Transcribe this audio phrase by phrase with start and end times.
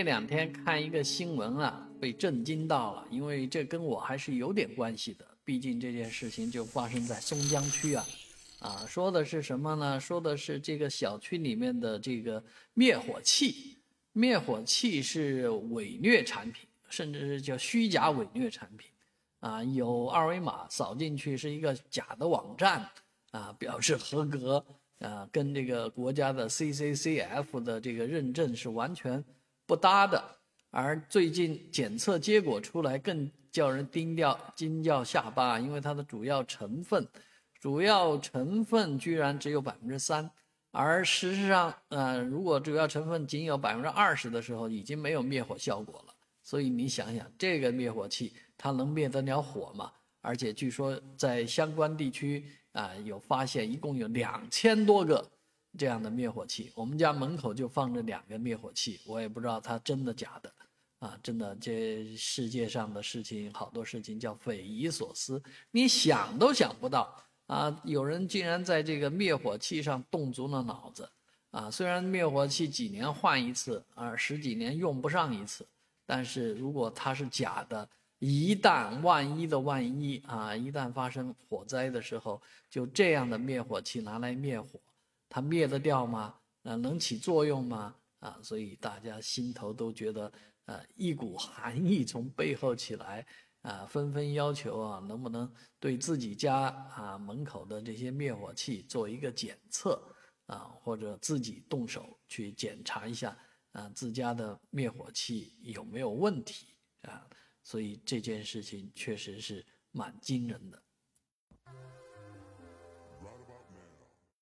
[0.00, 5.26] 这两天看一个新闻啊，被震惊到了，因为这跟我还是有点关系的。
[5.44, 8.06] 毕竟这件事情就发生在松江区啊，
[8.60, 10.00] 啊，说的是什么呢？
[10.00, 12.42] 说的是这个小区里面的这个
[12.72, 13.76] 灭火器，
[14.14, 18.90] 灭火器是伪劣产品，甚至是叫虚假伪劣产品，
[19.40, 22.88] 啊，有二维码扫进去是一个假的网站，
[23.32, 24.64] 啊，表示合格，
[25.00, 29.22] 啊，跟这个国家的 CCCF 的这个认证是完全。
[29.70, 30.20] 不搭的，
[30.70, 37.06] 而最近检测结果出来更叫人惊掉惊掉下巴，因为它的主要成分，
[37.60, 40.28] 主要成分居然只有百分之三，
[40.72, 46.14] 而事实上，呃，如果主要成分仅有百分之二十的时候，已经没有灭火效果了。
[46.42, 49.92] 所以你想想，这个灭火器它能灭得了火吗？
[50.20, 55.30] 而且据说在相关地区啊，有发现一共有两千多个。
[55.78, 60.52] 这样的灭火器，我们家门口就放着两个灭火器，我也不知道它真的假的，
[60.98, 67.80] 啊，真的，这世界上的事情好多事情叫匪夷所思，你想都想不到啊！
[67.84, 71.08] 有人竟然在这个灭火器上动足了脑子，
[71.52, 75.66] 啊，虽然灭火器几年换一次，啊，十几年用不上一次，
[76.04, 84.78] 但是如果它是假的，一旦万一的万一啊，一旦发生火灾的时候，就这样的灭火器拿来灭火。
[85.30, 86.34] 它灭得掉吗？
[86.64, 87.96] 啊，能起作用吗？
[88.18, 90.30] 啊，所以大家心头都觉得，
[90.66, 93.26] 呃，一股寒意从背后起来，
[93.62, 100.02] 啊，纷纷要求啊，能不能对自己家啊门口的这些灭火器做一个检测，
[100.46, 103.38] 啊，或者自己动手去检查一下，
[103.72, 107.26] 啊，自家的灭火器有没有问题啊？
[107.62, 110.82] 所以这件事情确实是蛮惊人的。